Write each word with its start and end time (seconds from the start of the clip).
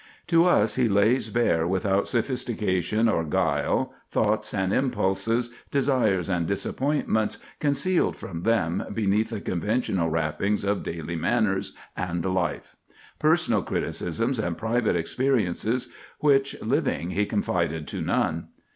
To 0.29 0.45
us 0.47 0.77
he 0.77 0.89
lays 0.89 1.29
bare 1.29 1.67
without 1.67 2.07
sophistication 2.07 3.07
or 3.07 3.23
guile 3.23 3.93
thoughts 4.09 4.51
and 4.51 4.73
impulses, 4.73 5.51
desires 5.69 6.27
and 6.27 6.47
disappointments, 6.47 7.37
concealed 7.59 8.15
from 8.17 8.41
them 8.41 8.83
beneath 8.95 9.29
the 9.29 9.39
conventional 9.39 10.09
wrappings 10.09 10.63
of 10.63 10.81
daily 10.81 11.15
manners 11.15 11.73
and 11.95 12.25
life—personal 12.25 13.61
criticisms 13.61 14.39
and 14.39 14.57
private 14.57 14.95
experiences 14.95 15.89
which, 16.17 16.59
living, 16.63 17.11
he 17.11 17.27
confided 17.27 17.87
to 17.89 18.01
none. 18.01 18.47